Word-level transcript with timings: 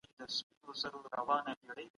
اسانه 0.71 0.99
جواب 1.13 1.43
ئې 1.49 1.53
دادی 1.67 1.85